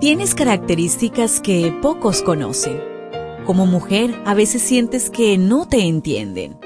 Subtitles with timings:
[0.00, 2.80] Tienes características que pocos conocen.
[3.44, 6.56] Como mujer, a veces sientes que no te entienden.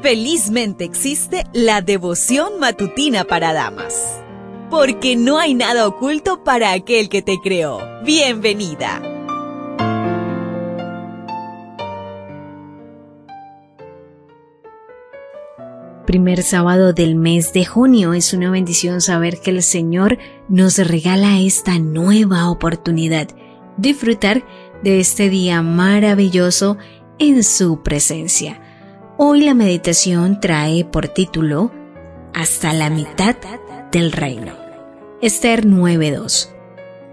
[0.00, 4.18] Felizmente existe la devoción matutina para damas.
[4.70, 7.80] Porque no hay nada oculto para aquel que te creó.
[8.02, 9.02] Bienvenida.
[16.06, 20.16] Primer sábado del mes de junio es una bendición saber que el Señor
[20.48, 23.28] nos regala esta nueva oportunidad,
[23.76, 24.44] disfrutar
[24.82, 26.76] de este día maravilloso
[27.18, 28.60] en su presencia.
[29.16, 31.72] Hoy la meditación trae por título
[32.34, 33.36] Hasta la mitad
[33.92, 34.52] del reino.
[35.22, 36.50] Esther 9.2.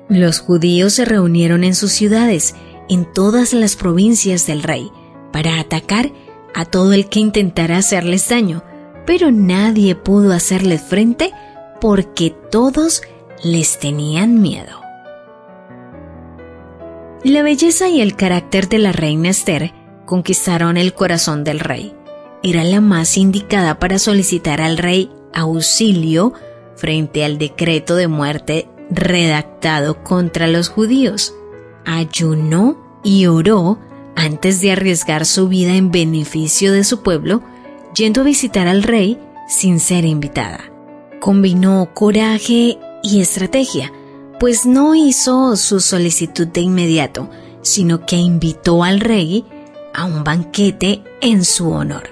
[0.10, 2.56] Los judíos se reunieron en sus ciudades,
[2.90, 4.92] en todas las provincias del rey,
[5.32, 6.12] para atacar
[6.54, 8.64] a todo el que intentara hacerles daño,
[9.06, 11.32] pero nadie pudo hacerles frente
[11.80, 13.02] porque todos
[13.44, 14.82] les tenían miedo.
[17.24, 19.74] La belleza y el carácter de la reina Esther
[20.06, 21.94] conquistaron el corazón del rey.
[22.44, 26.34] Era la más indicada para solicitar al rey auxilio
[26.76, 31.34] frente al decreto de muerte redactado contra los judíos.
[31.86, 33.80] Ayunó y oró
[34.16, 37.44] antes de arriesgar su vida en beneficio de su pueblo,
[37.96, 40.72] yendo a visitar al rey sin ser invitada.
[41.20, 43.92] Combinó coraje y estrategia,
[44.40, 47.30] pues no hizo su solicitud de inmediato,
[47.62, 49.46] sino que invitó al rey
[49.94, 52.10] a un banquete en su honor.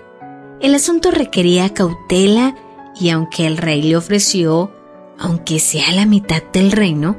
[0.61, 2.55] El asunto requería cautela
[2.99, 4.71] y aunque el rey le ofreció,
[5.17, 7.17] aunque sea la mitad del reino,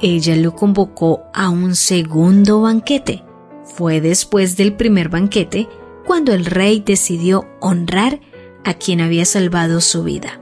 [0.00, 3.22] ella lo convocó a un segundo banquete.
[3.64, 5.68] Fue después del primer banquete
[6.04, 8.20] cuando el rey decidió honrar
[8.64, 10.40] a quien había salvado su vida.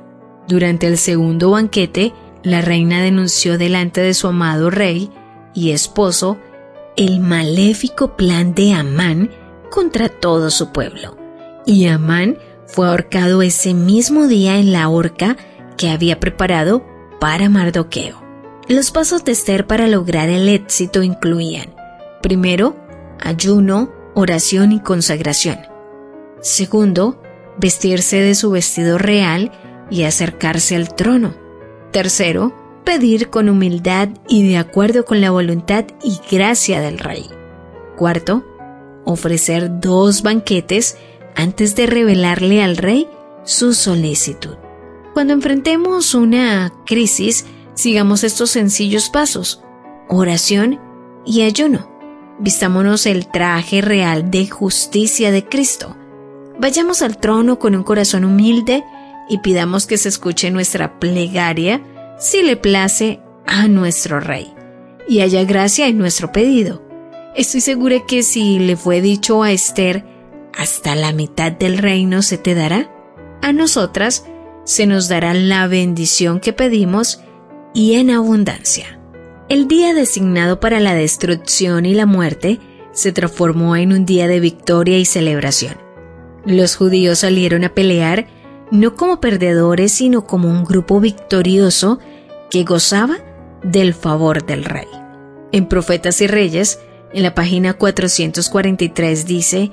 [0.49, 5.11] Durante el segundo banquete, la reina denunció delante de su amado rey
[5.55, 6.39] y esposo
[6.97, 9.31] el maléfico plan de Amán
[9.71, 11.17] contra todo su pueblo.
[11.65, 15.37] Y Amán fue ahorcado ese mismo día en la horca
[15.77, 16.85] que había preparado
[17.21, 18.21] para Mardoqueo.
[18.69, 21.75] Los pasos de Esther para lograr el éxito incluían,
[22.23, 22.77] primero,
[23.21, 25.59] ayuno, oración y consagración.
[26.41, 27.21] Segundo,
[27.59, 29.53] vestirse de su vestido real
[29.91, 31.42] y acercarse al trono.
[31.93, 32.55] Tercero,
[32.85, 37.27] pedir con humildad y de acuerdo con la voluntad y gracia del rey.
[37.97, 38.45] Cuarto,
[39.05, 40.97] ofrecer dos banquetes
[41.37, 43.09] antes de revelarle al rey
[43.45, 44.57] su solicitud.
[45.13, 47.45] Cuando enfrentemos una crisis,
[47.75, 49.63] sigamos estos sencillos pasos,
[50.09, 50.81] oración
[51.27, 51.91] y ayuno.
[52.39, 55.95] Vistámonos el traje real de justicia de Cristo.
[56.59, 58.83] Vayamos al trono con un corazón humilde
[59.29, 61.83] y pidamos que se escuche nuestra plegaria
[62.19, 64.53] si le place a nuestro Rey
[65.09, 66.83] y haya gracia en nuestro pedido.
[67.35, 70.05] Estoy segura que si le fue dicho a Esther,
[70.57, 72.91] hasta la mitad del reino se te dará,
[73.41, 74.27] a nosotras
[74.65, 77.23] se nos dará la bendición que pedimos
[77.75, 79.01] y en abundancia.
[79.49, 82.61] El día designado para la destrucción y la muerte
[82.93, 85.77] se transformó en un día de victoria y celebración.
[86.45, 88.27] Los judíos salieron a pelear
[88.73, 92.01] no como perdedores, sino como un grupo victorioso
[92.51, 93.19] que gozaba
[93.63, 94.89] del favor del rey.
[95.53, 96.81] En Profetas y Reyes,
[97.13, 99.71] en la página 443 dice,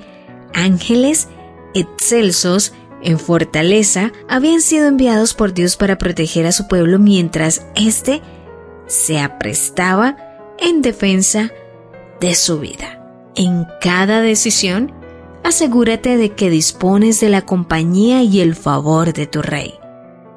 [0.52, 1.28] ángeles
[1.74, 8.20] excelsos en fortaleza habían sido enviados por Dios para proteger a su pueblo mientras éste
[8.86, 10.18] se aprestaba
[10.58, 11.50] en defensa
[12.20, 13.02] de su vida.
[13.34, 14.92] En cada decisión,
[15.44, 19.74] asegúrate de que dispones de la compañía y el favor de tu rey.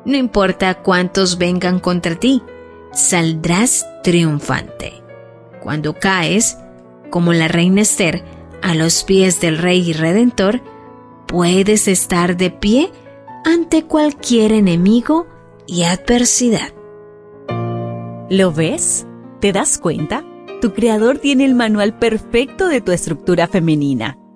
[0.06, 2.44] No importa cuántos vengan contra ti,
[2.92, 5.02] saldrás triunfante.
[5.62, 6.58] Cuando caes,
[7.10, 8.24] como la reina Esther,
[8.62, 10.62] a los pies del Rey y Redentor,
[11.28, 12.92] puedes estar de pie
[13.46, 15.28] ante cualquier enemigo
[15.68, 16.74] y adversidad.
[18.30, 19.06] ¿Lo ves?
[19.40, 20.24] ¿Te das cuenta?
[20.62, 24.18] Tu creador tiene el manual perfecto de tu estructura femenina.